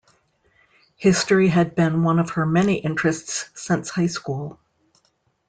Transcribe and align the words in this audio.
History 0.95 1.47
had 1.49 1.75
been 1.75 2.01
one 2.01 2.17
of 2.17 2.31
her 2.31 2.43
many 2.43 2.77
interests 2.79 3.47
since 3.53 3.91
high 3.91 4.07
school. 4.07 4.59